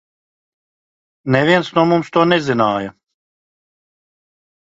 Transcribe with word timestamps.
Neviens 1.35 1.69
no 1.79 1.83
mums 1.91 2.09
to 2.15 2.23
nezināja. 2.31 2.93